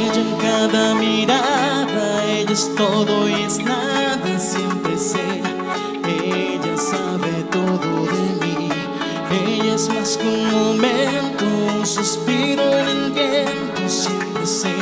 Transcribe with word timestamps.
ella 0.00 0.20
en 0.20 0.36
cada 0.36 0.94
mirada, 0.94 2.24
ella 2.24 2.52
es 2.52 2.74
todo 2.74 3.28
y 3.28 3.34
es 3.34 3.58
nada, 3.58 4.38
siempre 4.38 4.96
sé. 4.96 5.42
Ella 6.04 6.76
sabe 6.76 7.32
todo 7.50 8.06
de 8.14 8.24
mí, 8.40 8.68
ella 9.30 9.74
es 9.74 9.88
más 9.94 10.16
que 10.16 10.26
un 10.26 10.50
momento, 10.50 11.44
un 11.76 11.86
suspiro 11.86 12.62
en 12.78 12.88
el 12.88 13.12
viento, 13.12 13.88
siempre 13.88 14.46
sé. 14.46 14.74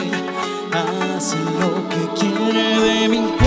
Hace 0.73 1.37
lo 1.61 1.71
que 1.89 2.21
quiere 2.21 2.80
de 2.80 3.09
mí. 3.09 3.38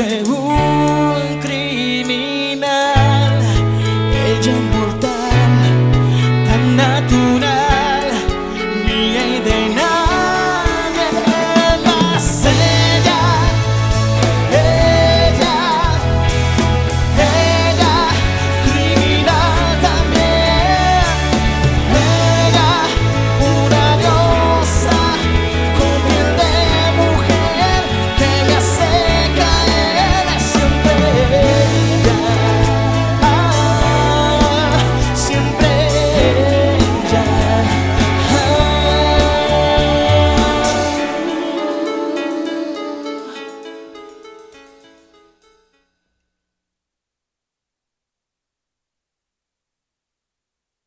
Who 0.00 0.69